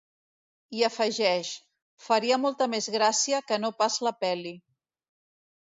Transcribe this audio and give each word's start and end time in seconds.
I 0.77 0.79
afegeix: 0.87 1.51
faria 2.07 2.41
molta 2.47 2.69
més 2.75 2.91
gràcia 2.97 3.45
que 3.51 3.63
no 3.65 3.73
pas 3.85 4.03
la 4.09 4.19
pel·li. 4.25 4.57